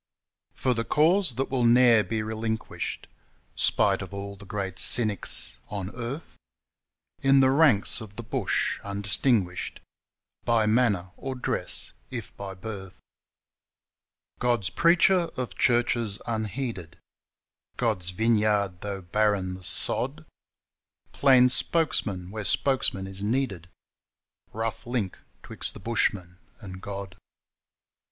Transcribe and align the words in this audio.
For 0.55 0.73
the 0.73 0.83
cause 0.83 1.35
that 1.35 1.51
will 1.51 1.63
ne'er 1.63 2.03
be 2.03 2.23
relinquished 2.23 3.05
Spite 3.55 4.01
of 4.01 4.15
all 4.15 4.35
the 4.35 4.47
great 4.47 4.79
cynics 4.79 5.59
on 5.69 5.91
earth 5.93 6.37
In 7.21 7.39
the 7.39 7.51
ranks 7.51 8.01
of 8.01 8.15
the 8.15 8.23
bush 8.23 8.79
undistinguished 8.83 9.79
By 10.43 10.65
manner 10.65 11.11
or 11.17 11.35
dress 11.35 11.93
if 12.09 12.35
by 12.35 12.55
birth 12.55 12.97
God's 14.39 14.71
preacher, 14.71 15.29
of 15.37 15.53
churches 15.55 16.19
unheeded 16.25 16.97
God's 17.77 18.09
vineyard, 18.09 18.81
though 18.81 19.03
barren 19.03 19.53
the 19.53 19.63
sod 19.63 20.25
Plain 21.11 21.47
spokesman 21.49 22.31
where 22.31 22.43
spokesman 22.43 23.05
is 23.05 23.21
needed 23.21 23.69
Rough 24.51 24.87
link 24.87 25.19
'twixt 25.43 25.75
the 25.75 25.79
bushman 25.79 26.39
and 26.59 26.81
God. 26.81 27.17